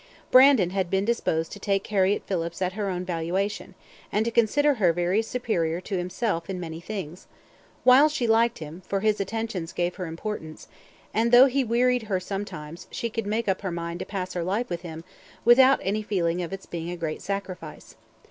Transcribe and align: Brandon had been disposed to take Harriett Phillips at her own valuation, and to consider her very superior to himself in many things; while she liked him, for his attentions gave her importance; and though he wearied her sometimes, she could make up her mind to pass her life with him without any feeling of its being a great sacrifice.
Brandon 0.31 0.71
had 0.71 0.89
been 0.89 1.05
disposed 1.05 1.51
to 1.51 1.59
take 1.59 1.85
Harriett 1.85 2.25
Phillips 2.25 2.59
at 2.59 2.73
her 2.73 2.89
own 2.89 3.05
valuation, 3.05 3.75
and 4.11 4.25
to 4.25 4.31
consider 4.31 4.73
her 4.73 4.91
very 4.91 5.21
superior 5.21 5.79
to 5.79 5.95
himself 5.95 6.49
in 6.49 6.59
many 6.59 6.79
things; 6.81 7.27
while 7.83 8.09
she 8.09 8.25
liked 8.25 8.57
him, 8.57 8.81
for 8.87 9.01
his 9.01 9.19
attentions 9.21 9.71
gave 9.71 9.97
her 9.97 10.07
importance; 10.07 10.67
and 11.13 11.31
though 11.31 11.45
he 11.45 11.63
wearied 11.63 12.01
her 12.09 12.19
sometimes, 12.19 12.87
she 12.89 13.11
could 13.11 13.27
make 13.27 13.47
up 13.47 13.61
her 13.61 13.69
mind 13.71 13.99
to 13.99 14.05
pass 14.07 14.33
her 14.33 14.41
life 14.43 14.71
with 14.71 14.81
him 14.81 15.03
without 15.45 15.79
any 15.83 16.01
feeling 16.01 16.41
of 16.41 16.51
its 16.51 16.65
being 16.65 16.89
a 16.89 16.97
great 16.97 17.21
sacrifice. 17.21 17.95